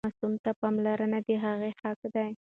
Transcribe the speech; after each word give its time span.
ماسوم 0.07 0.33
ته 0.43 0.51
پاملرنه 0.59 1.19
د 1.27 1.29
هغه 1.43 1.69
حق 1.79 2.01
دی. 2.13 2.27